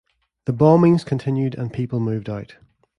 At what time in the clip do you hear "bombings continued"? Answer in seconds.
0.51-1.53